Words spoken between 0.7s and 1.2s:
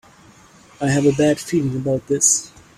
I have a